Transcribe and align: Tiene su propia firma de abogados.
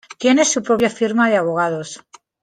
Tiene 0.17 0.45
su 0.45 0.63
propia 0.63 0.89
firma 0.89 1.29
de 1.29 1.37
abogados. 1.37 2.03